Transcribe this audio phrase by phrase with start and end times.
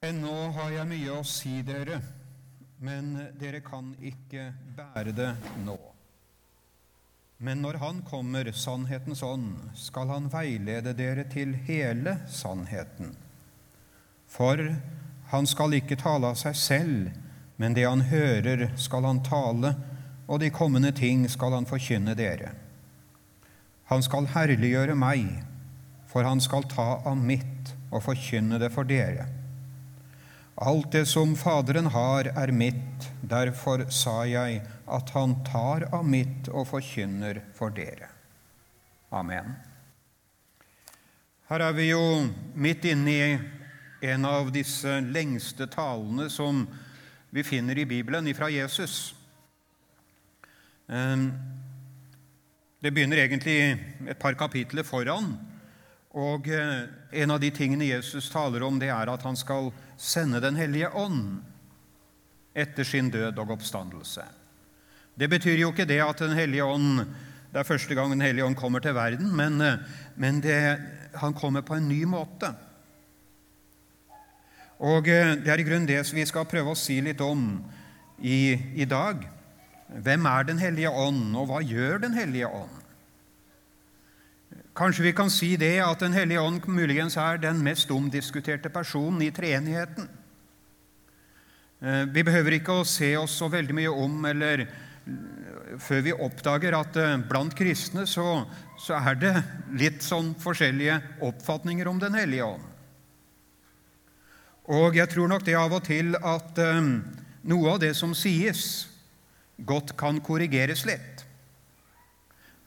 [0.00, 1.98] Ennå har jeg mye å si dere,
[2.80, 5.26] men dere kan ikke bære det
[5.60, 5.74] nå.
[7.44, 13.12] Men når Han kommer, sannhetens ånd, skal Han veilede dere til hele sannheten.
[14.24, 14.62] For
[15.28, 17.10] han skal ikke tale av seg selv,
[17.60, 19.74] men det han hører, skal han tale,
[20.26, 22.54] og de kommende ting skal han forkynne dere.
[23.92, 25.28] Han skal herliggjøre meg,
[26.08, 29.28] for han skal ta av mitt og forkynne det for dere.
[30.60, 36.50] Alt det som Faderen har, er mitt, derfor sa jeg at han tar av mitt
[36.52, 38.10] og forkynner for dere.
[39.08, 39.54] Amen.
[41.48, 42.02] Her er vi jo
[42.60, 43.38] midt inne i
[44.12, 46.66] en av disse lengste talene som
[47.32, 49.14] vi finner i Bibelen fra Jesus.
[50.92, 51.30] Ehm,
[52.84, 53.56] det begynner egentlig
[54.08, 55.32] et par kapitler foran.
[56.18, 56.88] Og eh,
[57.22, 60.90] en av de tingene Jesus taler om, det er at han skal sende Den hellige
[60.90, 61.42] ånd
[62.54, 64.24] etter sin død og oppstandelse.
[65.14, 67.04] Det betyr jo ikke det at Den hellige ånd
[67.50, 69.78] det er første gang Den hellige ånd kommer til verden, men, eh,
[70.16, 70.78] men det,
[71.14, 72.54] han kommer på en ny måte.
[74.78, 77.62] Og eh, Det er i grunnen det vi skal prøve å si litt om
[78.18, 79.22] i, i dag.
[79.90, 82.79] Hvem er Den hellige ånd, og hva gjør Den hellige ånd?
[84.80, 89.20] Kanskje vi kan si det at Den hellige ånd muligens er den mest omdiskuterte personen
[89.20, 90.08] i treenigheten.
[91.84, 94.64] Eh, vi behøver ikke å se oss så veldig mye om eller
[95.84, 98.46] før vi oppdager at eh, blant kristne så,
[98.80, 99.34] så er det
[99.76, 100.96] litt sånn forskjellige
[101.28, 102.64] oppfatninger om Den hellige ånd.
[104.70, 106.92] Og jeg tror nok det av og til at um,
[107.52, 108.86] noe av det som sies,
[109.58, 111.26] godt kan korrigeres litt.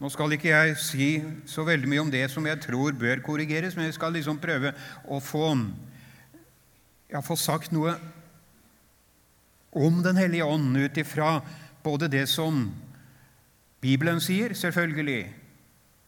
[0.02, 1.08] Nå skal ikke jeg si
[1.46, 4.72] så veldig mye om det som jeg tror bør korrigeres, men jeg skal liksom prøve
[5.06, 5.52] å få,
[7.12, 7.94] ja, få sagt noe
[9.74, 11.40] om Den hellige ånd ut ifra
[11.82, 12.68] både det som
[13.82, 15.32] Bibelen sier, selvfølgelig,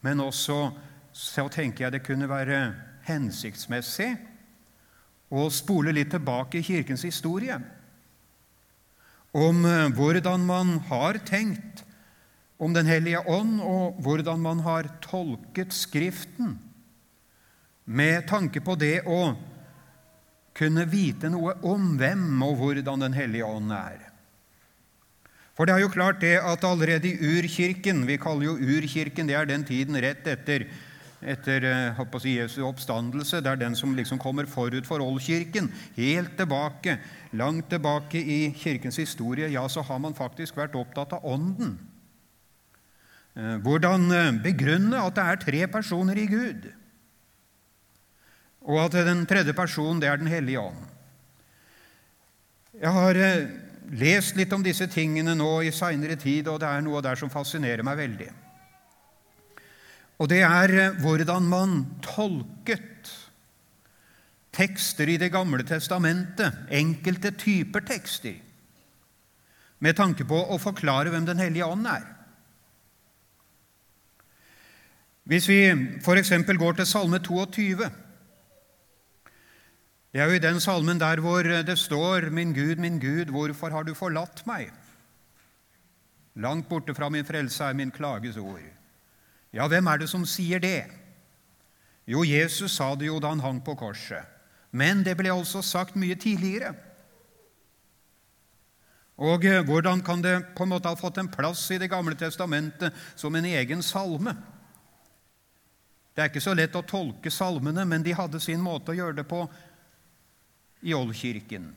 [0.07, 0.71] men også
[1.17, 2.61] så tenker jeg det kunne være
[3.09, 4.13] hensiktsmessig
[5.35, 7.57] å spole litt tilbake i Kirkens historie
[9.37, 11.86] om eh, hvordan man har tenkt
[12.59, 16.57] om Den hellige ånd, og hvordan man har tolket Skriften
[17.87, 19.37] med tanke på det å
[20.57, 24.01] kunne vite noe om hvem og hvordan Den hellige ånd er.
[25.57, 29.39] For det er jo klart det at allerede i urkirken Vi kaller jo urkirken det
[29.39, 30.67] er den tiden rett etter,
[31.25, 33.41] etter eh, si, Jesu oppstandelse.
[33.41, 35.71] Det er den som liksom kommer forut for oldkirken.
[35.97, 36.99] Helt tilbake,
[37.33, 41.79] langt tilbake i kirkens historie, ja, så har man faktisk vært opptatt av Ånden.
[43.37, 46.71] Eh, hvordan eh, begrunne at det er tre personer i Gud,
[48.67, 50.81] og at den tredje personen det er Den hellige ånd.
[52.81, 53.45] Jeg har eh,
[53.93, 57.31] lest litt om disse tingene nå i seinere tid, og det er noe der som
[57.31, 58.31] fascinerer meg veldig.
[60.17, 63.13] Og det er hvordan man tolket
[64.57, 68.41] tekster i Det gamle testamentet, enkelte typer tekster,
[69.79, 72.16] med tanke på å forklare hvem Den hellige ånd er.
[75.27, 75.61] Hvis vi
[75.99, 76.33] f.eks.
[76.59, 77.91] går til Salme 22
[80.13, 83.71] Det er jo i den salmen der hvor det står 'Min Gud, min Gud, hvorfor
[83.71, 84.73] har du forlatt meg?'
[86.37, 88.61] Langt borte fra min frelse er min klages ord.
[89.53, 90.85] Ja, hvem er det som sier det?
[92.07, 94.25] Jo, Jesus sa det jo da han hang på korset.
[94.71, 96.75] Men det ble også sagt mye tidligere.
[99.17, 102.15] Og eh, hvordan kan det på en måte ha fått en plass i Det gamle
[102.15, 104.37] testamentet som en egen salme?
[106.17, 109.19] Det er ikke så lett å tolke salmene, men de hadde sin måte å gjøre
[109.19, 109.43] det på
[110.87, 111.69] i Oldkirken,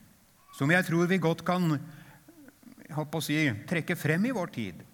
[0.55, 1.75] som jeg tror vi godt kan
[3.19, 4.85] si, trekke frem i vår tid.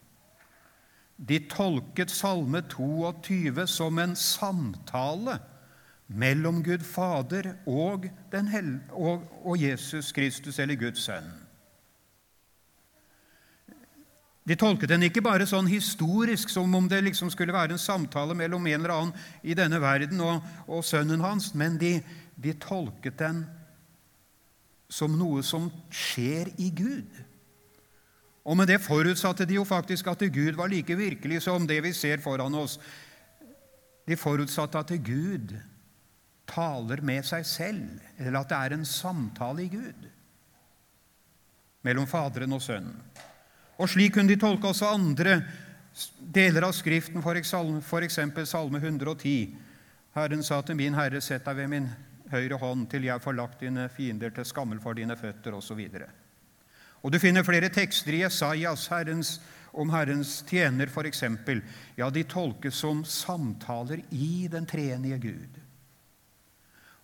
[1.16, 5.38] De tolket Salme 22 som en samtale
[6.08, 8.10] mellom Gud Fader og,
[8.92, 11.30] og, og Jesus Kristus, eller Guds sønn.
[14.46, 18.36] De tolket den ikke bare sånn historisk, som om det liksom skulle være en samtale
[18.38, 21.98] mellom en eller annen i denne verden og, og sønnen hans, men de,
[22.38, 23.42] de, tolket den
[24.86, 27.10] som noe som skjer i Gud.
[28.46, 31.96] Og med det forutsatte de jo faktisk at Gud var like virkelig som det vi
[31.98, 32.78] ser foran oss.
[34.06, 35.56] De forutsatte at Gud
[36.46, 37.88] taler med seg selv,
[38.22, 40.12] eller at det er en samtale i Gud
[41.86, 43.02] mellom Faderen og Sønnen.
[43.76, 45.40] Og slik kunne de tolke også andre
[46.20, 48.20] deler av Skriften, f.eks.
[48.50, 49.56] Salme 110.
[50.16, 51.90] Herren sa til min Herre, sett deg ved min
[52.32, 55.82] høyre hånd til jeg får lagt dine fiender til skammel for dine føtter, osv.
[57.04, 59.36] Og du finner flere tekster i Jesajas herrens,
[59.76, 61.26] om Herrens tjener, f.eks.
[62.00, 65.62] Ja, de tolkes som samtaler i den treenige Gud.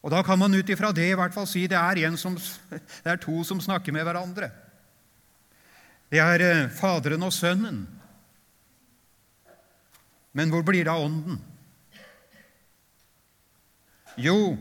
[0.02, 2.38] Og Da kan man ut ifra det i hvert fall si det er, som,
[3.04, 4.50] det er to som snakker med hverandre.
[6.12, 7.86] Det er eh, Faderen og Sønnen.
[10.36, 11.38] Men hvor blir det av Ånden?
[14.20, 14.58] Jo,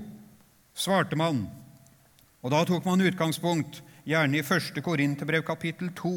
[0.79, 1.43] svarte man,
[2.38, 4.79] og da tok man utgangspunkt gjerne i 1.
[4.82, 6.12] Korinterbrev kapittel 2,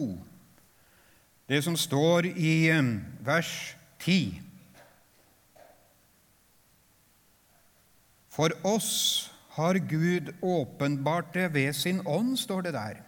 [1.49, 2.91] det som står i eh,
[3.25, 3.73] vers
[4.05, 4.37] 10.
[8.33, 8.93] For oss
[9.57, 13.01] har Gud åpenbart det ved sin ånd, står det der.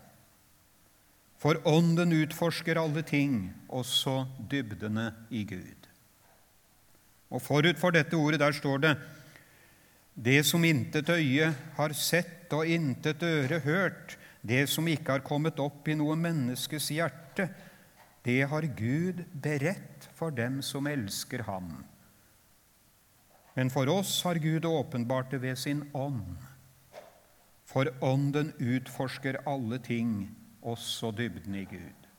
[1.45, 5.83] For Ånden utforsker alle ting, også dybdene i Gud.
[7.29, 8.93] Og Forut for dette ordet der står det
[10.15, 15.59] det som intet øye har sett og intet øre hørt, det som ikke har kommet
[15.61, 17.45] opp i noe menneskes hjerte,
[18.25, 21.83] det har Gud beredt for dem som elsker Ham.
[23.53, 26.39] Men for oss har Gud åpenbart det ved sin ånd.
[27.69, 30.31] For Ånden utforsker alle ting,
[30.65, 32.09] også dybden i Gud.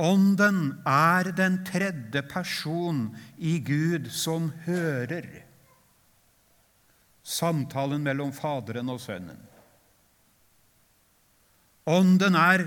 [0.00, 5.28] Ånden er den tredje person i Gud som hører
[7.30, 9.38] samtalen mellom Faderen og Sønnen.
[11.90, 12.64] Ånden er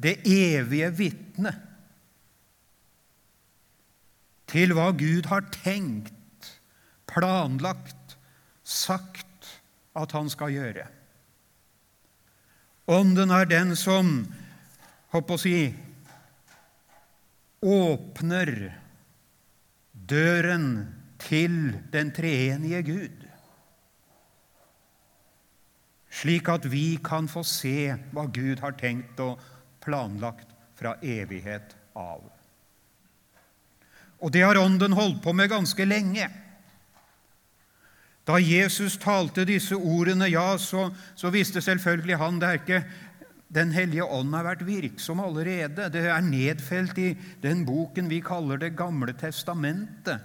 [0.00, 1.52] det evige vitne
[4.50, 6.48] til hva Gud har tenkt,
[7.10, 8.16] planlagt,
[8.64, 9.60] sagt
[9.98, 10.86] at han skal gjøre.
[12.90, 14.24] Ånden er den som
[15.14, 15.56] håper å si,
[17.62, 18.50] åpner
[19.92, 20.70] døren
[21.22, 21.58] til
[21.92, 23.30] den treenige Gud
[26.20, 29.40] slik at vi kan få se hva Gud har tenkt og
[29.80, 32.22] planlagt fra evighet av.
[34.20, 36.26] Og det har Ånden holdt på med ganske lenge.
[38.28, 42.82] Da Jesus talte disse ordene, ja, så, så visste selvfølgelig han det er ikke
[43.50, 45.88] Den hellige ånd har vært virksom allerede.
[45.90, 47.08] Det er nedfelt i
[47.42, 50.20] den boken vi kaller Det gamle testamentet.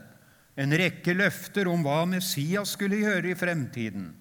[0.55, 4.13] En rekke løfter om hva Messias skulle gjøre i fremtiden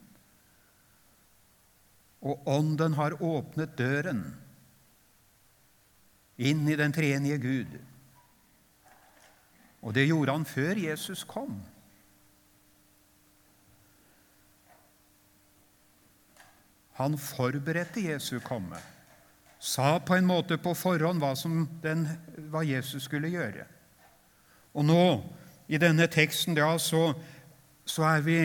[2.25, 4.25] og Ånden har åpnet døren
[6.41, 7.75] inn i den treenige Gud.
[9.85, 11.59] Og det gjorde han før Jesus kom.
[16.99, 18.79] Han forberedte Jesu komme,
[19.59, 21.33] sa på en måte på forhånd hva,
[21.83, 22.07] den,
[22.53, 23.67] hva Jesus skulle gjøre.
[24.75, 25.05] Og nå,
[25.67, 27.13] i denne teksten, ja, så,
[27.87, 28.39] så vi,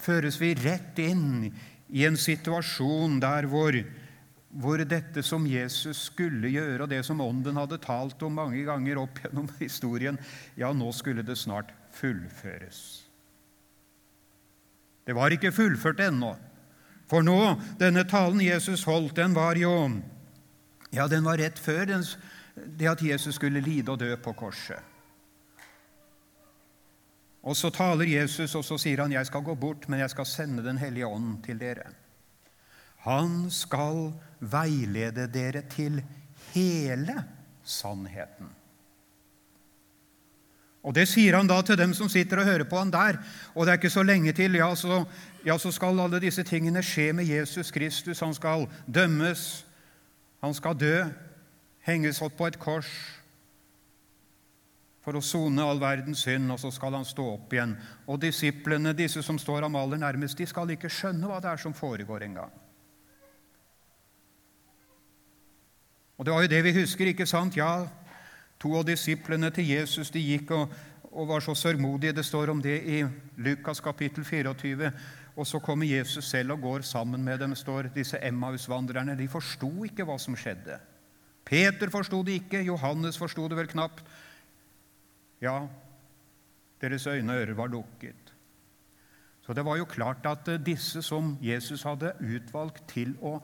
[0.00, 1.50] føres vi rett inn
[1.88, 3.76] i en situasjon der hvor,
[4.50, 9.02] hvor, dette som Jesus skulle gjøre, og det som Ånden hadde talt om mange ganger
[9.02, 10.20] opp gjennom historien,
[10.56, 12.84] ja, nå skulle det snart fullføres.
[15.06, 16.34] Det var ikke fullført ennå.
[17.10, 17.38] For nå,
[17.78, 19.72] denne talen Jesus holdt, den var jo
[20.94, 22.04] Ja, den var rett før den,
[22.78, 24.80] det at Jesus skulle lide og dø på korset.
[27.46, 30.26] Og så taler Jesus, og så sier han, 'Jeg skal gå bort, men jeg skal
[30.26, 31.92] sende Den hellige ånd til dere.'
[32.98, 36.02] Han skal veilede dere til
[36.54, 37.24] hele
[37.62, 38.50] sannheten.
[40.86, 43.18] Og Det sier han da til dem som sitter og hører på han der.
[43.54, 45.04] Og det er ikke så lenge til, ja så,
[45.44, 48.20] ja, så skal alle disse tingene skje med Jesus Kristus.
[48.22, 49.66] Han skal dømmes,
[50.42, 51.04] han skal dø,
[51.86, 52.90] henges opp på et kors
[55.06, 57.76] for å sone all verdens synd, og så skal han stå opp igjen.
[58.10, 61.62] Og disiplene, disse som står ham aller nærmest, de skal ikke skjønne hva det er
[61.62, 62.50] som foregår engang.
[66.18, 67.54] Og det var jo det vi husker, ikke sant?
[67.58, 67.86] Ja,
[68.66, 70.72] to av disiplene til Jesus de gikk og,
[71.12, 72.16] og var så sørgmodige.
[72.16, 73.04] Det står om det i
[73.38, 74.90] Lukas kapittel 24.
[75.36, 79.16] Og så kommer Jesus selv og går sammen med dem, står disse Emmaus-vandrerne.
[79.18, 80.80] De forsto ikke hva som skjedde.
[81.46, 84.02] Peter forsto det ikke, Johannes forsto det vel knapt.
[85.44, 85.60] Ja,
[86.80, 88.32] deres øyne og ører var lukket.
[89.46, 93.36] Så det var jo klart at disse som Jesus hadde utvalgt til å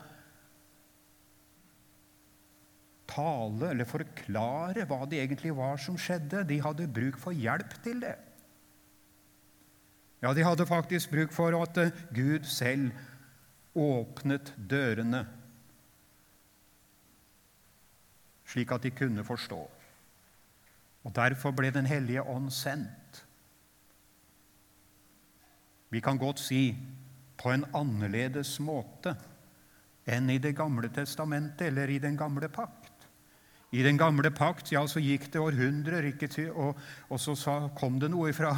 [3.09, 8.03] tale eller forklare hva det egentlig var som skjedde, de hadde bruk for hjelp til
[8.03, 8.15] det.
[10.23, 12.91] Ja, de hadde faktisk bruk for at eh, Gud selv
[13.75, 15.25] åpnet dørene,
[18.47, 19.59] slik at de kunne forstå.
[21.03, 23.25] Og Derfor ble Den hellige ånd sendt.
[25.89, 26.75] Vi kan godt si
[27.37, 29.15] på en annerledes måte
[30.09, 32.82] enn i Det gamle testamentet eller i Den gamle pakt.
[33.73, 36.77] I Den gamle pakt ja, så gikk det århundrer, til, og,
[37.09, 38.51] og, så sa, kom det noe fra,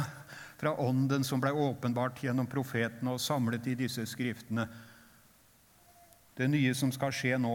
[0.60, 4.66] fra Ånden som ble åpenbart gjennom profetene og samlet i disse skriftene.
[6.36, 7.54] Det nye som skal skje nå,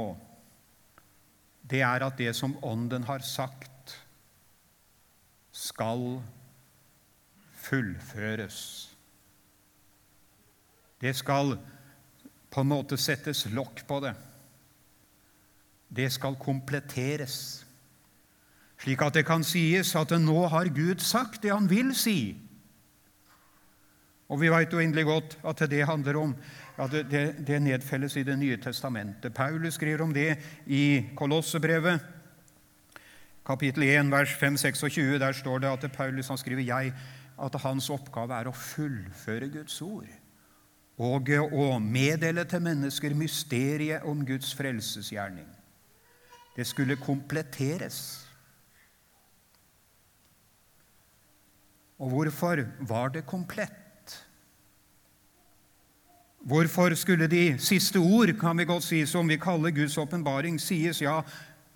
[1.62, 3.94] det er at det som Ånden har sagt,
[5.54, 6.18] skal
[7.62, 8.58] fullføres.
[10.98, 11.54] Det skal
[12.50, 14.16] på en måte settes lokk på det
[15.92, 17.66] det skal kompletteres,
[18.82, 22.34] slik at det kan sies at nå har Gud sagt det han vil si.
[24.32, 26.36] Og vi veit jo endelig godt at det handler om
[26.78, 29.34] ja, det, det, det, nedfelles i Det nye testamentet.
[29.34, 32.00] Paulus skriver om det i Kolossebrevet,
[33.46, 35.20] kapittel 1, vers 5-26.
[35.20, 36.94] Der står det at Paulus han skriver jeg,
[37.42, 40.10] at hans oppgave er å fullføre Guds ord
[41.02, 45.48] og å meddele til mennesker mysteriet om Guds frelsesgjerning.
[46.56, 48.28] Det skulle kompletteres.
[52.02, 53.78] Og hvorfor var det komplett?
[56.42, 61.02] Hvorfor skulle de siste ord, kan vi godt si, som vi kaller Guds åpenbaring, sies
[61.02, 61.22] ja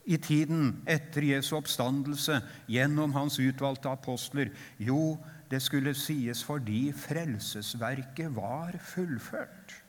[0.05, 4.50] i tiden etter Jesu oppstandelse gjennom hans utvalgte apostler?
[4.82, 5.17] Jo,
[5.51, 9.85] det skulle sies fordi frelsesverket var fullført.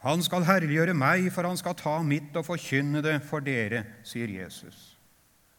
[0.00, 4.30] Han skal herliggjøre meg, for han skal ta mitt og forkynne det for dere, sier
[4.32, 4.94] Jesus,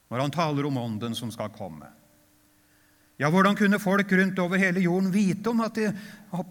[0.09, 1.91] når han taler om Ånden som skal komme.
[3.21, 5.91] Ja, hvordan kunne folk rundt over hele jorden vite om at de,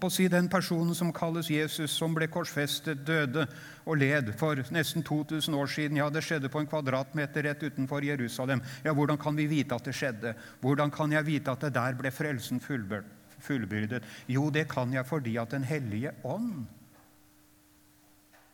[0.07, 3.43] si, den personen som kalles Jesus, som ble korsfestet, døde
[3.83, 8.07] og led for nesten 2000 år siden Ja, det skjedde på en kvadratmeter rett utenfor
[8.07, 8.63] Jerusalem.
[8.85, 10.31] Ja, hvordan kan vi vite at det skjedde?
[10.63, 14.07] Hvordan kan jeg vite at det der ble frelsen fullbyrdet?
[14.31, 16.69] Jo, det kan jeg fordi at Den hellige ånd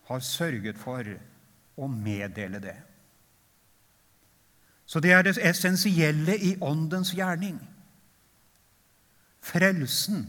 [0.08, 1.04] har sørget for
[1.78, 2.78] å meddele det.
[4.88, 7.60] Så det er det essensielle i Åndens gjerning.
[9.44, 10.24] Frelsen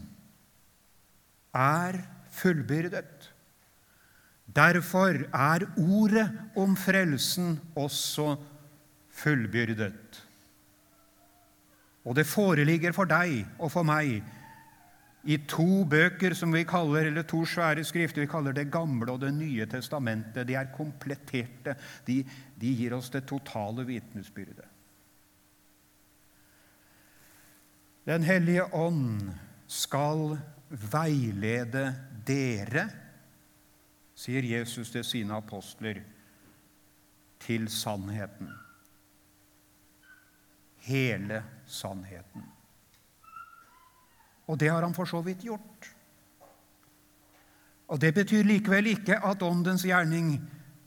[1.55, 3.31] er fullbyrdet.
[4.55, 8.35] Derfor er ordet om frelsen også
[9.09, 10.25] fullbyrdet.
[12.03, 14.23] Og det foreligger for deg og for meg
[15.23, 18.21] i to bøker som vi kaller, eller to svære skrifter.
[18.23, 20.47] Vi kaller Det gamle og Det nye testamentet.
[20.47, 21.75] De er kompletterte.
[22.07, 22.23] De,
[22.55, 24.65] de gir oss det totale vitnesbyrdet.
[28.05, 29.29] Den hellige ånd
[29.67, 31.83] skal veilede
[32.25, 32.87] dere,
[34.15, 35.99] sier Jesus til sine apostler,
[37.39, 38.49] til sannheten.
[40.87, 42.47] Hele sannheten.
[44.49, 45.89] Og det har han for så vidt gjort.
[47.89, 50.35] Og Det betyr likevel ikke at Åndens gjerning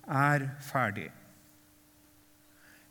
[0.07, 1.11] er ferdig.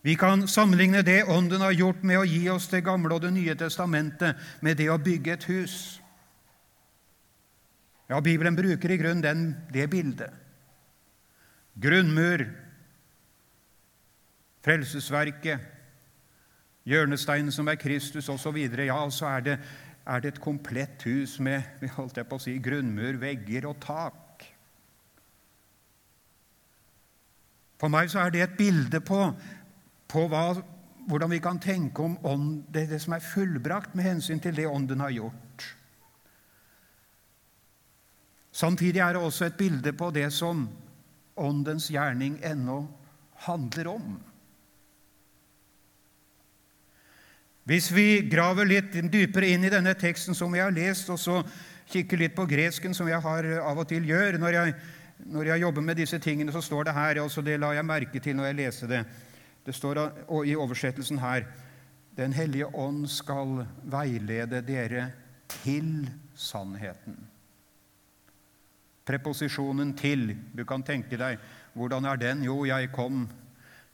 [0.01, 3.33] Vi kan sammenligne det Ånden har gjort med å gi oss Det gamle og Det
[3.33, 6.01] nye testamentet, med det å bygge et hus.
[8.09, 10.33] Ja, Bibelen bruker i grunnen den, det bildet.
[11.79, 12.43] Grunnmur,
[14.65, 15.61] frelsesverket,
[16.83, 18.57] hjørnesteinen som er Kristus osv.
[18.57, 19.57] Ja, så er det
[20.05, 21.63] er det et komplett hus med
[21.97, 24.45] holdt jeg på å si, grunnmur, vegger og tak.
[27.81, 29.19] For meg så er det et bilde på,
[30.11, 30.43] på hva,
[31.09, 34.67] hvordan vi kan tenke om ånd, det, det som er fullbrakt med hensyn til det
[34.69, 35.65] Ånden har gjort.
[38.51, 40.67] Samtidig er det også et bilde på det som
[41.41, 42.83] Åndens gjerning ennå
[43.47, 44.19] handler om.
[47.63, 51.41] Hvis vi graver litt dypere inn i denne teksten som vi har lest, og så
[51.91, 54.75] kikker litt på gresken, som jeg har av og til gjør når jeg,
[55.29, 58.19] når jeg jobber med disse tingene, så står det her altså Det la jeg merke
[58.19, 59.03] til når jeg leste det.
[59.65, 60.01] Det står
[60.47, 61.45] i oversettelsen her
[62.17, 65.11] Den hellige ånd skal veilede dere
[65.63, 67.15] til sannheten.
[69.05, 70.35] Preposisjonen 'til'.
[70.57, 71.37] Du kan tenke deg
[71.73, 72.43] hvordan er den?
[72.43, 73.29] Jo, jeg kom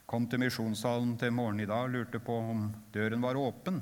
[0.08, 3.82] Kom til misjonssalen til morgenen i dag og lurte på om døren var åpen.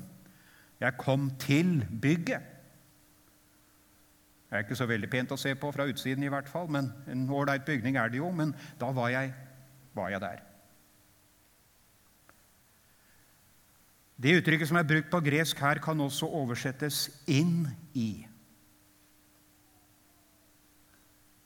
[0.82, 2.52] Jeg kom til bygget.
[4.50, 6.90] Det er ikke så veldig pent å se på fra utsiden, i hvert fall, men
[7.12, 8.30] en ålreit bygning er det jo.
[8.32, 9.34] Men da var jeg,
[9.94, 10.44] var jeg der.
[14.16, 18.28] Det uttrykket som er brukt på gresk her, kan også oversettes 'inn i'.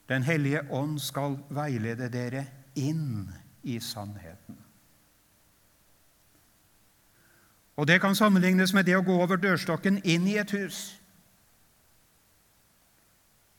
[0.10, 2.46] Den hellige ånd skal veilede dere
[2.76, 3.30] inn
[3.64, 4.59] i sannheten.
[7.80, 11.00] Og Det kan sammenlignes med det å gå over dørstokken inn i et hus.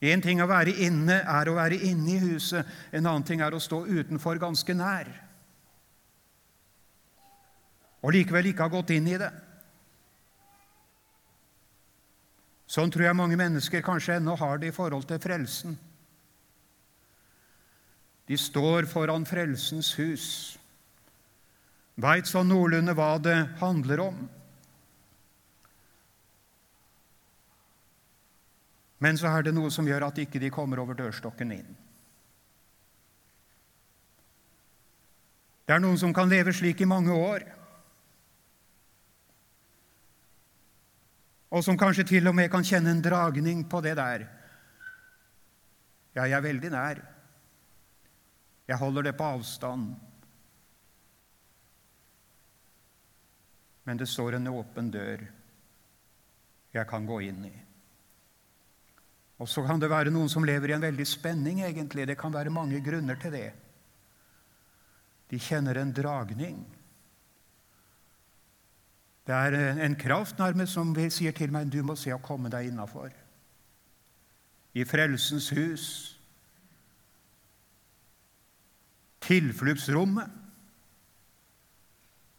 [0.00, 3.56] Én ting å være inne er å være inne i huset, en annen ting er
[3.56, 5.08] å stå utenfor ganske nær.
[8.04, 9.32] Og likevel ikke ha gått inn i det.
[12.68, 15.80] Sånn tror jeg mange mennesker kanskje ennå har det i forhold til frelsen.
[18.28, 20.28] De står foran Frelsens hus,
[21.96, 24.20] veit sånn noenlunde hva det handler om.
[29.00, 31.70] Men så er det noe som gjør at ikke de kommer over dørstokken inn.
[35.64, 37.46] Det er noen som kan leve slik i mange år,
[41.50, 44.26] og som kanskje til og med kan kjenne en dragning på det der.
[46.14, 47.00] Ja, jeg er veldig nær.
[48.70, 49.94] Jeg holder det på avstand.
[53.90, 55.24] Men det står en åpen dør
[56.70, 57.56] jeg kan gå inn i.
[59.42, 62.04] Og så kan det være noen som lever i en veldig spenning, egentlig.
[62.06, 63.48] Det kan være mange grunner til det.
[65.26, 66.62] De kjenner en dragning.
[69.26, 72.70] Det er en kraft nærmest som sier til meg du må se å komme deg
[72.70, 73.10] innafor.
[74.70, 75.88] I Frelsens hus.
[79.26, 80.39] Tilfluktsrommet.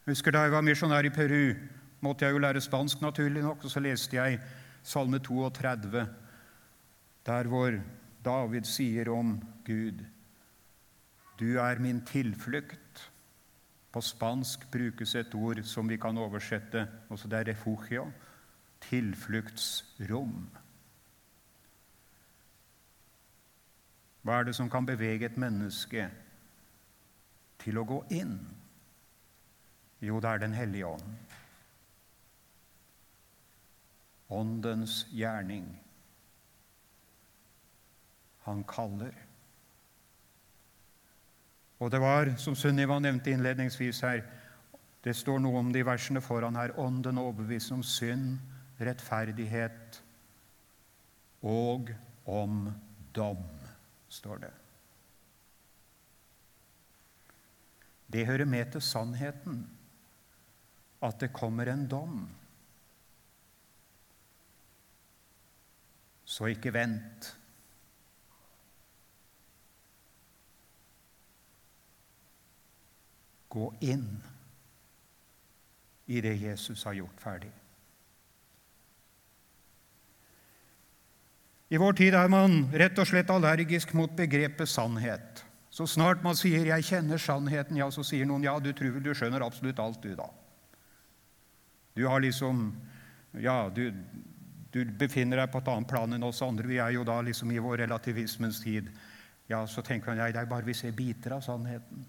[0.05, 1.53] Husker Da jeg var misjonær i Peru,
[2.01, 4.39] måtte jeg jo lære spansk, naturlig nok, og så leste jeg
[4.84, 6.08] Salme 32
[7.25, 7.75] der hvor
[8.25, 10.01] David sier om Gud
[11.39, 13.12] Du er min tilflukt.
[13.91, 18.05] På spansk brukes et ord som vi kan oversette, også det er refugio,
[18.81, 20.48] tilfluktsrom.
[24.22, 26.08] Hva er det som kan bevege et menneske
[27.60, 28.38] til å gå inn?
[30.01, 31.17] Jo, det er Den hellige ånd.
[34.29, 35.67] Åndens gjerning.
[38.43, 39.13] Han kaller.
[41.79, 44.24] Og det var, som Sunniva nevnte innledningsvis her,
[45.03, 46.74] det står noe om de versene foran her.
[46.79, 48.40] Ånden overbeviser om synd,
[48.81, 50.01] rettferdighet
[51.42, 51.90] og
[52.25, 52.68] om
[53.16, 53.46] dom,
[54.09, 54.51] står det.
[58.11, 59.64] Det hører med til sannheten
[61.01, 62.18] at det kommer en dom.
[66.25, 67.35] Så ikke vent.
[73.51, 74.07] gå inn
[76.05, 77.51] i det Jesus har gjort ferdig.
[81.72, 85.44] I vår tid er man rett og slett allergisk mot begrepet sannhet.
[85.72, 89.03] Så snart man sier 'jeg kjenner sannheten', ja, så sier noen 'ja, du tror vel
[89.03, 90.27] du skjønner absolutt alt, du', da.
[91.96, 92.72] Du har liksom
[93.40, 93.94] Ja, du,
[94.72, 96.68] du befinner deg på et annet plan enn oss andre.
[96.68, 98.90] Vi er jo da liksom i vår relativismens tid.
[99.48, 102.04] Ja, så tenker han jeg, det er bare vi ser biter av sannheten.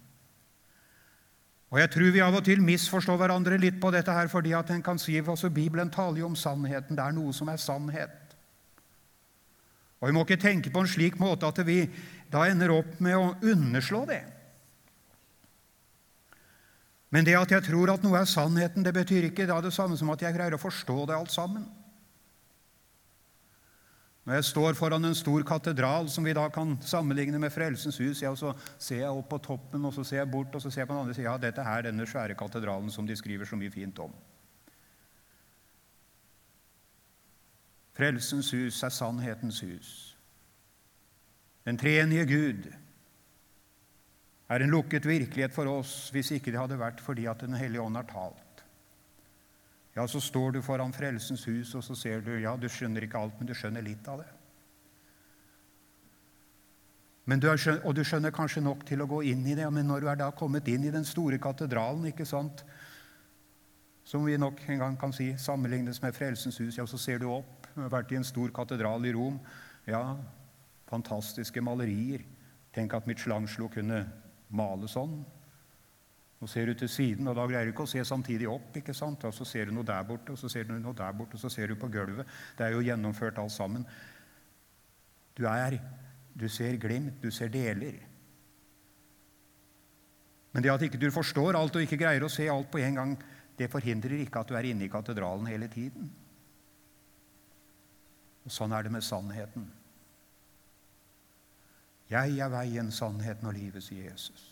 [1.73, 4.71] Og Jeg tror vi av og til misforstår hverandre litt på dette her, fordi at
[4.75, 6.99] en kan si altså Bibelen taler jo om sannheten.
[6.99, 8.35] Det er noe som er sannhet.
[10.03, 11.87] Og Vi må ikke tenke på en slik måte at vi
[12.31, 14.21] da ender opp med å underslå det.
[17.12, 19.75] Men det at jeg tror at noe er sannheten, det betyr ikke det, er det
[19.77, 21.66] samme som at jeg greier å forstå det alt sammen.
[24.22, 28.22] Når jeg står foran en stor katedral, som vi da kan sammenligne med Frelsens hus,
[28.22, 30.85] ja, så ser jeg opp på toppen, og så ser jeg bort, og så ser
[30.85, 33.59] jeg på den andre sida ja, dette her, denne svære katedralen som de skriver så
[33.59, 34.14] mye fint om.
[37.98, 39.90] Frelsens hus er sannhetens hus.
[41.66, 42.70] Den treenige Gud
[44.52, 47.82] er en lukket virkelighet for oss hvis ikke det hadde vært fordi at Den hellige
[47.82, 48.64] ånd har talt.
[49.96, 53.20] Ja, så står du foran Frelsens hus, og så ser du Ja, du skjønner ikke
[53.20, 54.30] alt, men du skjønner litt av det.
[57.22, 60.00] Du er, og du skjønner kanskje nok til å gå inn i det, men når
[60.02, 62.64] du er da kommet inn i den store katedralen, ikke sant,
[64.04, 67.28] som vi nok en gang kan si sammenlignes med Frelsens hus, ja, så ser du
[67.30, 67.68] opp.
[67.76, 69.38] Du har vært i en stor katedral i Rom.
[69.86, 70.16] Ja,
[70.90, 72.24] fantastiske malerier.
[72.74, 74.02] Tenk at mitt slangslo kunne
[74.52, 75.16] male sånn.
[76.42, 78.76] Nå ser du til siden, og da greier du ikke å se samtidig opp.
[78.76, 79.24] ikke sant?
[79.24, 81.40] Og Så ser du noe der borte, og så ser du noe der borte, og
[81.40, 82.26] så ser du på gulvet.
[82.58, 83.86] Det er jo gjennomført alt sammen.
[85.34, 85.80] Du er
[86.34, 87.98] Du ser glimt, du ser deler.
[90.52, 92.94] Men det at ikke du forstår alt og ikke greier å se alt på en
[92.94, 93.12] gang,
[93.58, 96.08] det forhindrer ikke at du er inne i katedralen hele tiden.
[98.46, 99.68] Og Sånn er det med sannheten.
[102.12, 104.48] Jeg er veien, sannheten og livet, sier Jesus.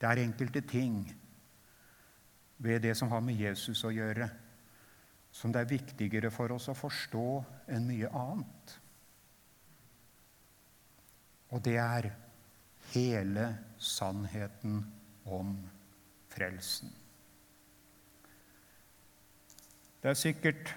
[0.00, 1.04] Det er enkelte ting
[2.58, 4.26] ved det som har med Jesus å gjøre,
[5.30, 7.26] som det er viktigere for oss å forstå
[7.70, 8.74] enn mye annet.
[11.54, 12.10] Og det er
[12.90, 13.46] hele
[13.78, 14.82] sannheten
[15.30, 15.54] om
[16.32, 16.90] frelsen.
[20.02, 20.72] Det er sikkert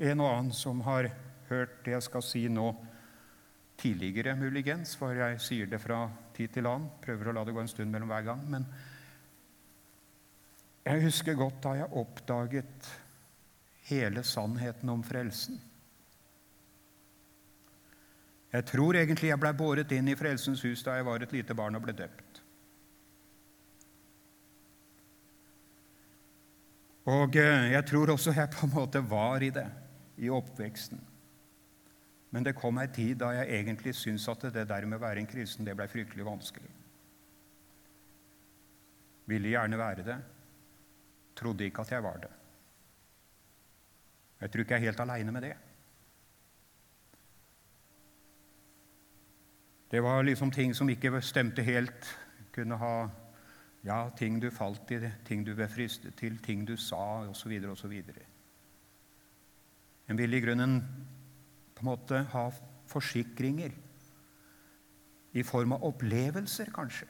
[0.00, 1.10] en og annen som har
[1.50, 2.70] hørt det jeg skal si nå,
[3.80, 6.04] tidligere, muligens, for jeg sier det fra
[6.36, 6.90] tid til annen.
[7.00, 8.42] Prøver å la det gå en stund mellom hver gang.
[8.52, 8.66] Men
[10.84, 12.90] jeg husker godt da jeg oppdaget
[13.88, 15.58] hele sannheten om frelsen.
[18.50, 21.54] Jeg tror egentlig jeg blei båret inn i Frelsens hus da jeg var et lite
[21.54, 22.40] barn og ble døpt.
[27.10, 29.66] Og eh, jeg tror også jeg på en måte var i det
[30.20, 31.00] i oppveksten.
[32.30, 35.22] Men det kom ei tid da jeg egentlig syntes at det der med å være
[35.22, 36.70] en kristen det ble fryktelig vanskelig.
[39.30, 40.18] Ville gjerne være det.
[41.38, 42.30] Trodde ikke at jeg var det.
[44.40, 45.56] Jeg tror ikke jeg er helt aleine med det.
[49.90, 52.16] Det var liksom ting som ikke stemte helt.
[52.54, 52.94] Kunne ha
[53.84, 57.94] ja, ting du falt i, ting du ble fristet til, ting du sa, osv., osv.
[60.08, 60.76] En ville i grunnen
[61.80, 62.50] på en måte ha
[62.90, 63.72] forsikringer
[65.32, 67.06] i form av opplevelser, kanskje.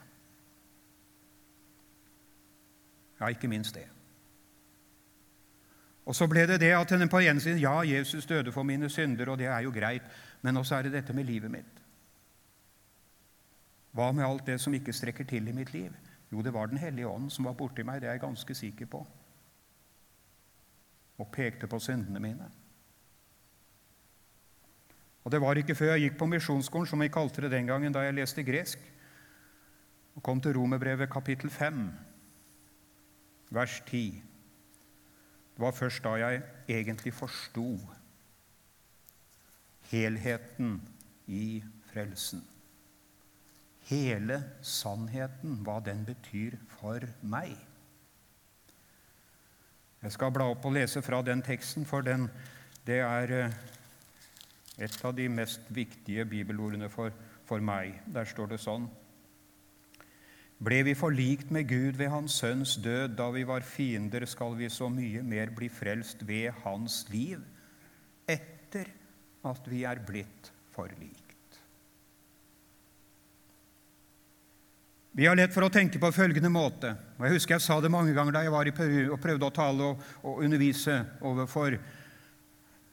[3.20, 3.88] Ja, ikke minst det.
[6.06, 8.62] Og så ble det det at en på den ene siden ja, Jesus døde for
[8.62, 10.06] mine synder, og det er jo greit,
[10.42, 11.83] men også er det dette med livet mitt.
[13.92, 15.92] Hva med alt det som ikke strekker til i mitt liv?
[16.33, 18.87] Jo, det var Den hellige ånd som var borti meg, det er jeg ganske sikker
[18.87, 19.06] på,
[21.18, 22.46] og pekte på syndene mine.
[25.24, 27.92] Og Det var ikke før jeg gikk på misjonsskolen, som vi kalte det den gangen,
[27.92, 28.78] da jeg leste gresk,
[30.16, 31.90] og kom til Romerbrevet kapittel 5,
[33.50, 34.22] vers 10.
[35.54, 37.78] Det var først da jeg egentlig forsto
[39.90, 40.80] helheten
[41.26, 42.42] i frelsen.
[43.90, 47.56] Hele sannheten, hva den betyr for meg.
[50.00, 52.28] Jeg skal bla opp og lese fra den teksten, for den,
[52.87, 53.59] det er eh,
[54.80, 57.12] et av de mest viktige bibelordene for,
[57.48, 58.00] for meg.
[58.08, 58.88] Der står det sånn
[60.60, 64.68] Ble vi forlikt med Gud ved Hans Sønns død da vi var fiender, skal vi
[64.68, 67.40] så mye mer bli frelst ved Hans liv
[68.28, 68.90] etter
[69.48, 71.30] at vi er blitt forlikt.
[75.16, 77.90] Vi har lett for å tenke på følgende måte, og jeg husker jeg sa det
[77.90, 81.78] mange ganger da jeg var i Peru og prøvde å tale og, og undervise overfor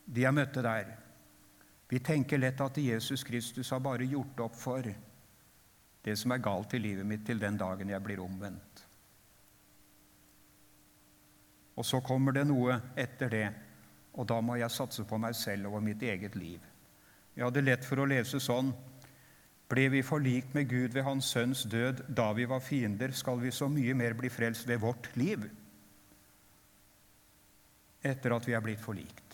[0.08, 0.96] de jeg møtte der.
[1.88, 4.88] Vi tenker lett at Jesus Kristus har bare gjort opp for
[6.04, 8.84] det som er galt i livet mitt, til den dagen jeg blir omvendt.
[11.78, 13.48] Og så kommer det noe etter det,
[14.18, 16.64] og da må jeg satse på meg selv og mitt eget liv.
[17.36, 18.72] Jeg hadde lett for å lese sånn
[19.68, 23.52] ble vi forlikt med Gud ved Hans Sønns død da vi var fiender, skal vi
[23.52, 25.44] så mye mer bli frelst ved vårt liv
[28.08, 29.27] etter at vi er blitt forlikt.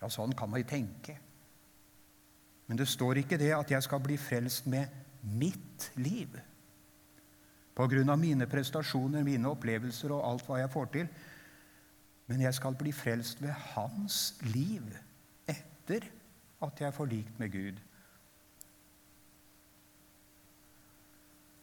[0.00, 1.16] Ja, sånn kan man jo tenke.
[2.66, 4.90] Men det står ikke det at jeg skal bli frelst med
[5.22, 6.34] mitt liv.
[7.76, 11.10] På grunn av mine prestasjoner, mine opplevelser og alt hva jeg får til.
[12.26, 14.86] Men jeg skal bli frelst ved hans liv
[15.46, 16.08] etter
[16.64, 17.78] at jeg er forlikt med Gud.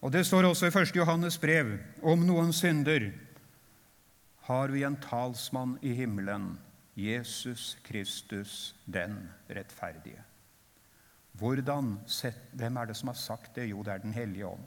[0.04, 0.96] Og Det står også i 1.
[0.96, 3.08] Johannes brev om noen synder
[4.44, 6.58] har vi en talsmann i himmelen,
[6.96, 9.16] Jesus Kristus den
[9.50, 10.22] rettferdige.
[11.34, 11.98] Hvordan,
[12.52, 13.68] Hvem er det som har sagt det?
[13.70, 14.62] Jo, det er Den hellige ånd.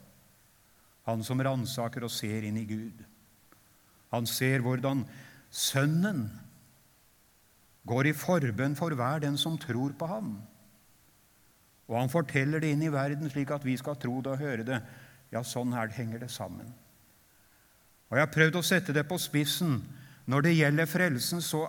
[1.05, 3.03] Han som ransaker og ser inn i Gud.
[4.11, 5.05] Han ser hvordan
[5.49, 6.27] Sønnen
[7.87, 10.33] går i forbønn for hver den som tror på ham.
[11.87, 14.65] Og han forteller det inn i verden slik at vi skal tro det og høre
[14.67, 14.81] det.
[15.31, 16.67] Ja, sånn her henger det sammen.
[18.07, 19.79] Og Jeg har prøvd å sette det på spissen
[20.27, 21.61] når det gjelder frelsen, så,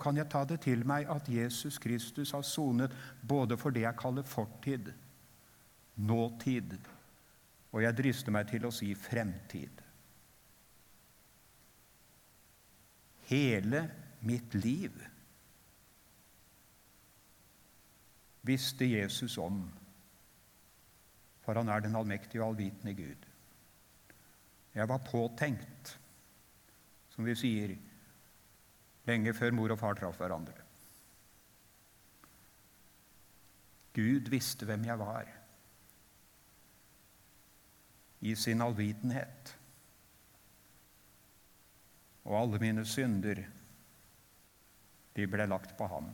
[0.00, 4.00] kan jeg ta det til meg at Jesus Kristus har sonet både for det jeg
[4.00, 4.88] kaller fortid,
[5.96, 6.72] nåtid,
[7.72, 9.84] og jeg drister meg til å si fremtid.
[13.28, 13.84] Hele
[14.24, 14.96] mitt liv
[18.48, 19.66] visste Jesus om,
[21.44, 23.32] for han er den allmektige og allvitende Gud.
[24.72, 25.98] Jeg var påtenkt
[27.18, 27.72] som vi sier,
[29.10, 30.54] lenge før mor og far traff hverandre.
[33.98, 35.32] Gud visste hvem jeg var,
[38.22, 39.54] i sin allvitenhet.
[42.28, 43.38] og alle mine synder,
[45.16, 46.10] de ble lagt på ham.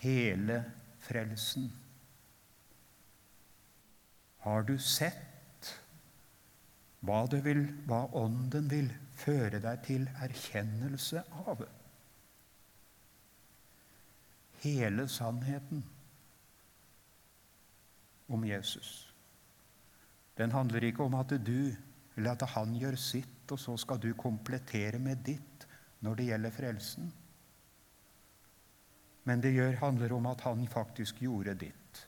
[0.00, 0.62] Hele
[1.04, 1.68] frelsen.
[4.46, 5.31] Har du sett
[7.02, 11.64] hva, du vil, hva Ånden vil føre deg til erkjennelse av?
[14.62, 15.82] Hele sannheten
[18.32, 18.92] om Jesus.
[20.38, 21.72] Den handler ikke om at du
[22.16, 25.66] eller at han gjør sitt, og så skal du komplettere med ditt
[26.04, 27.10] når det gjelder frelsen.
[29.24, 32.00] Men det gjør, handler om at han faktisk gjorde ditt.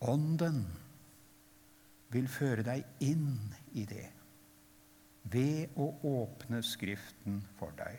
[0.00, 0.64] Ånden
[2.10, 3.36] vil føre deg inn
[3.78, 4.08] i det
[5.30, 7.98] ved å åpne Skriften for deg.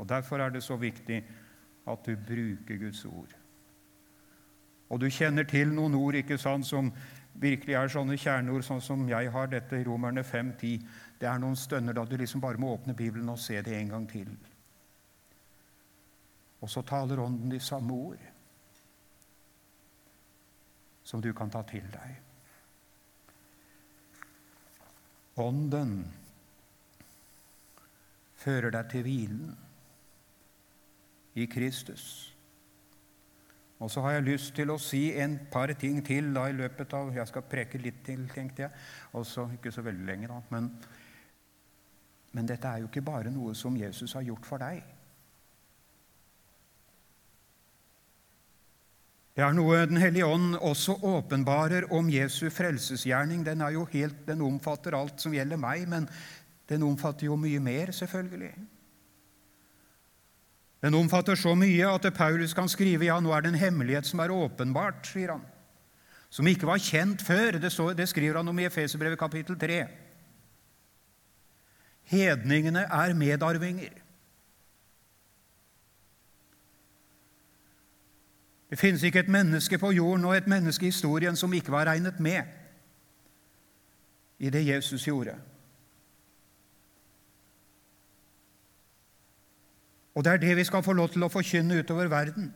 [0.00, 1.20] Og Derfor er det så viktig
[1.90, 3.34] at du bruker Guds ord.
[4.90, 6.88] Og du kjenner til noen ord ikke sant, som
[7.40, 10.86] virkelig er sånne kjerneord, sånn som jeg har dette i Romerne 5.10.
[11.20, 13.92] Det er noen stønner da du liksom bare må åpne Bibelen og se det en
[13.94, 14.32] gang til.
[16.60, 18.26] Og så taler Ånden de samme ord
[21.04, 22.29] som du kan ta til deg.
[25.40, 25.94] Ånden
[28.40, 29.54] fører deg til hvilen
[31.40, 32.04] i Kristus.
[33.80, 36.92] Og så har jeg lyst til å si en par ting til da i løpet
[36.96, 38.86] av Jeg skal preke litt til, tenkte jeg.
[39.16, 40.40] Også ikke så veldig lenge, da.
[40.52, 40.68] Men,
[42.36, 44.84] men dette er jo ikke bare noe som Jesus har gjort for deg.
[49.40, 53.40] Det er noe Den hellige ånd også åpenbarer om Jesu frelsesgjerning.
[53.46, 56.04] Den, helt, den omfatter alt som gjelder meg, men
[56.68, 58.50] den omfatter jo mye mer, selvfølgelig.
[60.84, 64.20] Den omfatter så mye at Paulus kan skrive ja, nå er det en hemmelighet som
[64.20, 65.48] er åpenbart, sier han,
[66.28, 67.56] som ikke var kjent før.
[67.64, 69.80] Det, så, det skriver han om i Efeserbrevet kapittel 3.
[72.12, 73.99] Hedningene er medarvinger.
[78.70, 81.88] Det finnes ikke et menneske på jorden og et menneske i historien som ikke var
[81.90, 82.42] regnet med
[84.38, 85.34] i det Jesus gjorde.
[90.14, 92.50] Og det er det vi skal få lov til å forkynne utover verden.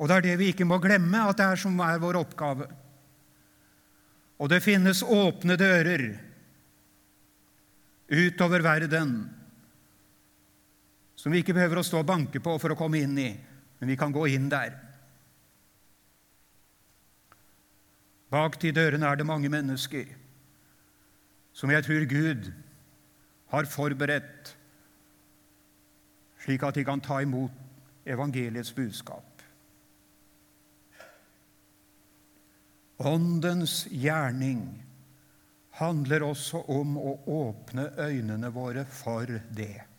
[0.00, 2.68] Og det er det vi ikke må glemme, at det er som er vår oppgave.
[4.40, 6.06] Og det finnes åpne dører
[8.10, 9.12] utover verden
[11.20, 13.30] som vi ikke behøver å stå og banke på for å komme inn i,
[13.80, 14.76] men vi kan gå inn der.
[18.30, 20.16] Bak de dørene er det mange mennesker
[21.52, 22.52] som jeg tror Gud
[23.50, 24.54] har forberedt
[26.40, 29.42] slik at de kan ta imot evangeliets budskap.
[33.00, 34.62] Åndens gjerning
[35.80, 39.89] handler også om å åpne øynene våre for det.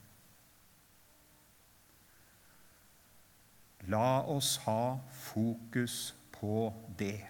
[3.89, 7.21] La oss ha fokus på det.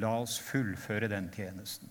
[0.00, 1.90] La oss fullføre den tjenesten.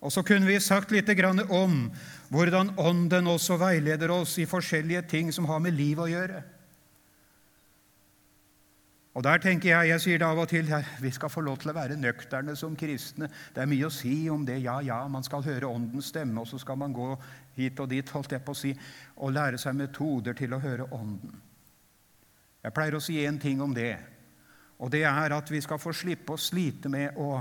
[0.00, 1.10] Og så kunne vi sagt litt
[1.50, 1.90] om
[2.32, 6.42] hvordan Ånden også veileder oss i forskjellige ting som har med liv å gjøre.
[9.14, 10.68] Og der tenker Jeg jeg sier det av og til
[11.00, 13.28] vi skal få lov til å være nøkterne som kristne.
[13.54, 14.62] Det er mye å si om det.
[14.62, 17.16] Ja, ja, man skal høre Åndens stemme, og så skal man gå
[17.60, 18.74] hit og dit holdt jeg på å si,
[19.20, 21.38] og lære seg metoder til å høre Ånden.
[22.60, 23.94] Jeg pleier å si én ting om det,
[24.80, 27.34] og det er at vi skal få slippe å slite med å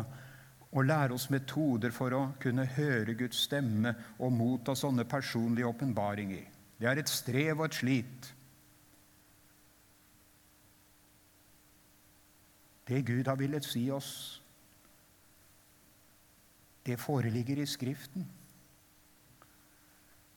[0.69, 6.43] og lære oss metoder for å kunne høre Guds stemme og motta sånne personlige åpenbaringer.
[6.77, 8.27] Det er et strev og et slit.
[12.89, 14.11] Det Gud har villet si oss,
[16.85, 18.25] det foreligger i Skriften.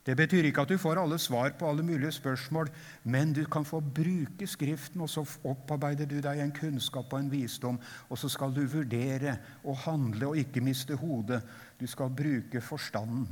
[0.03, 2.71] Det betyr ikke at du får alle svar på alle mulige spørsmål,
[3.05, 7.31] men du kan få bruke Skriften, og så opparbeider du deg en kunnskap og en
[7.31, 11.43] visdom, og så skal du vurdere og handle og ikke miste hodet.
[11.81, 13.29] Du skal bruke forstanden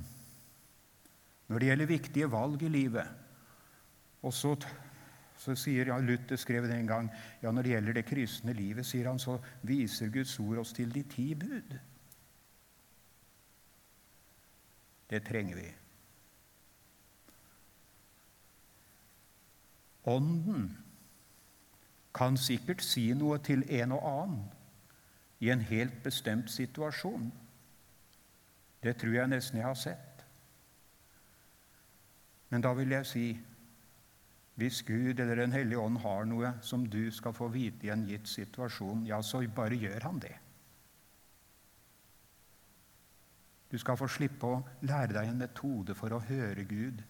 [1.51, 3.07] når det gjelder viktige valg i livet.
[4.23, 4.55] Og så,
[5.35, 7.11] så sier ja, Luther skrev det en gang
[7.43, 10.95] ja, når det gjelder det kristne livet, sier han, så viser Guds ord oss til
[10.95, 11.75] de ti bud.
[15.11, 15.71] Det trenger vi.
[20.05, 20.79] Ånden
[22.15, 24.49] kan sikkert si noe til en og annen
[25.41, 27.31] i en helt bestemt situasjon.
[28.83, 30.25] Det tror jeg nesten jeg har sett.
[32.51, 33.29] Men da vil jeg si
[34.61, 38.03] Hvis Gud eller Den hellige ånd har noe som du skal få vite i en
[38.05, 40.35] gitt situasjon, ja, så bare gjør han det.
[43.71, 47.01] Du skal få slippe å lære deg en metode for å høre Gud.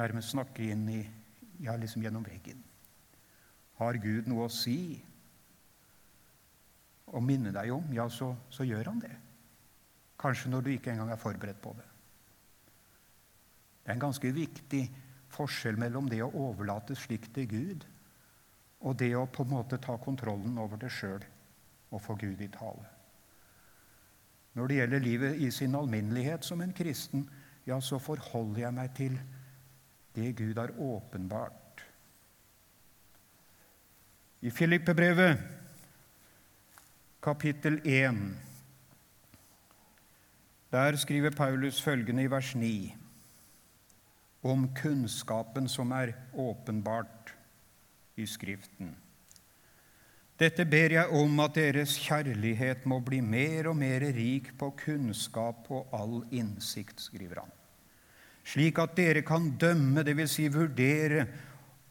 [0.00, 1.00] Nærmest snakke inn i
[1.60, 2.62] Ja, liksom gjennom veggen.
[3.76, 4.96] Har Gud noe å si
[7.10, 9.12] og minne deg om, ja, så, så gjør han det.
[10.20, 11.86] Kanskje når du ikke engang er forberedt på det.
[13.82, 14.82] Det er en ganske viktig
[15.34, 17.86] forskjell mellom det å overlate slikt til Gud
[18.80, 21.24] og det å på en måte ta kontrollen over det sjøl
[21.90, 22.86] og få Gud i tale.
[24.56, 27.26] Når det gjelder livet i sin alminnelighet som en kristen,
[27.66, 29.18] ja, så forholder jeg meg til
[30.14, 31.84] det Gud har åpenbart.
[34.40, 35.38] I Filippebrevet,
[37.22, 38.16] kapittel 1,
[40.72, 42.94] der skriver Paulus følgende i vers 9
[44.42, 47.34] om kunnskapen som er åpenbart
[48.16, 48.94] i Skriften.
[50.40, 55.68] Dette ber jeg om at deres kjærlighet må bli mer og mer rik på kunnskap
[55.68, 57.52] og all innsikt, skriver han,
[58.50, 60.34] slik at dere kan dømme, dvs.
[60.34, 61.26] Si vurdere,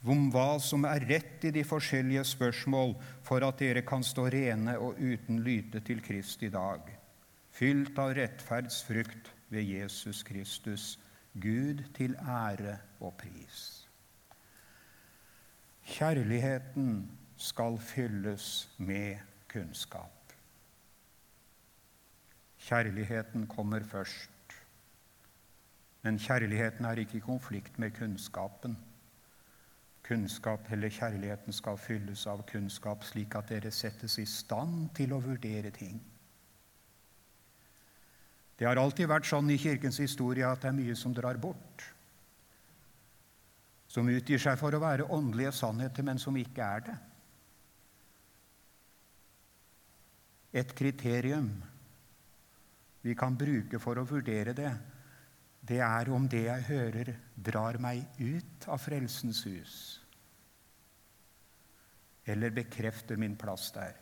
[0.10, 4.78] om hva som er rett i de forskjellige spørsmål, for at dere kan stå rene
[4.80, 6.88] og uten lyte til Krist i dag,
[7.52, 10.94] fylt av rettferdsfrukt ved Jesus Kristus,
[11.40, 13.86] Gud til ære og pris.
[15.90, 17.08] Kjærligheten
[17.40, 20.34] skal fylles med kunnskap.
[22.60, 24.39] Kjærligheten kommer først.
[26.02, 28.78] Men kjærligheten er ikke i konflikt med kunnskapen.
[30.04, 35.20] Kunnskap eller kjærligheten skal fylles av kunnskap, slik at dere settes i stand til å
[35.22, 36.00] vurdere ting.
[38.60, 41.84] Det har alltid vært sånn i Kirkens historie at det er mye som drar bort.
[43.90, 46.98] Som utgir seg for å være åndelige sannheter, men som ikke er det.
[50.60, 51.52] Et kriterium
[53.06, 54.72] vi kan bruke for å vurdere det,
[55.62, 59.80] det er om det jeg hører, drar meg ut av Frelsens hus
[62.30, 63.96] eller bekrefter min plass der.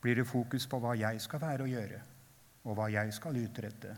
[0.00, 1.98] Blir det fokus på hva jeg skal være og gjøre,
[2.64, 3.96] og hva jeg skal utrette?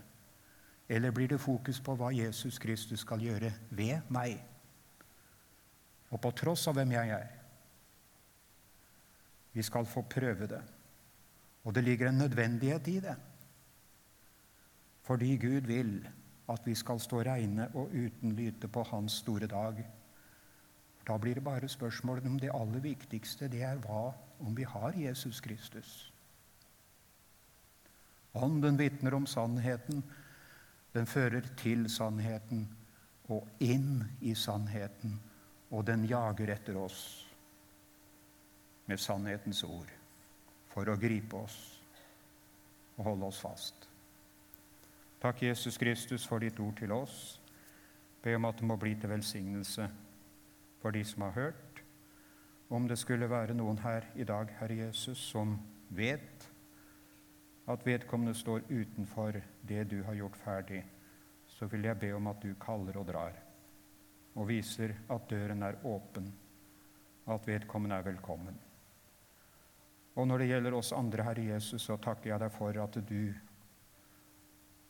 [0.91, 4.35] Eller blir det fokus på hva Jesus Kristus skal gjøre ved meg,
[6.11, 7.29] og på tross av hvem jeg er?
[9.53, 10.61] Vi skal få prøve det.
[11.63, 13.15] Og det ligger en nødvendighet i det.
[15.01, 16.07] Fordi Gud vil
[16.51, 19.81] at vi skal stå reine og uten lyte på Hans store dag.
[21.07, 24.93] Da blir det bare spørsmålet om det aller viktigste, det er hva om vi har
[24.97, 26.13] Jesus Kristus.
[28.33, 30.03] Ånden vitner om sannheten.
[30.93, 32.67] Den fører til sannheten
[33.31, 35.19] og inn i sannheten,
[35.71, 37.27] og den jager etter oss
[38.85, 39.91] med sannhetens ord
[40.71, 41.57] for å gripe oss
[42.97, 43.90] og holde oss fast.
[45.21, 47.35] Takk, Jesus Kristus, for ditt ord til oss.
[48.23, 49.85] Be om at det må bli til velsignelse
[50.81, 51.83] for de som har hørt.
[52.73, 55.59] Om det skulle være noen her i dag, Herre Jesus, som
[55.93, 56.47] vet
[57.69, 60.81] at vedkommende står utenfor det du har gjort ferdig,
[61.45, 63.37] så vil jeg be om at du kaller og drar,
[64.33, 66.31] og viser at døren er åpen,
[67.29, 68.57] at vedkommende er velkommen.
[70.15, 73.50] Og når det gjelder oss andre, Herre Jesus, så takker jeg deg for at du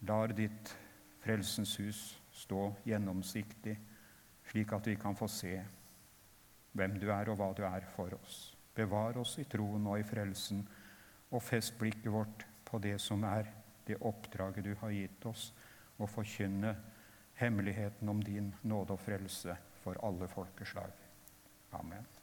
[0.08, 0.74] lar ditt
[1.22, 2.02] frelsens hus
[2.34, 3.76] stå gjennomsiktig,
[4.52, 5.56] slik at vi kan få se
[6.72, 8.56] hvem du er, og hva du er for oss.
[8.76, 10.64] Bevar oss i troen og i frelsen,
[11.32, 13.52] og fest blikket vårt på det som er
[13.88, 15.52] det oppdraget du har gitt oss,
[16.00, 16.74] og forkynne
[17.38, 20.92] hemmeligheten om din nåde og frelse for alle folkeslag.
[21.78, 22.21] Amen.